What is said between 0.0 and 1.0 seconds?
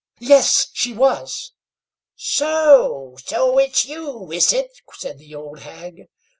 Yes, she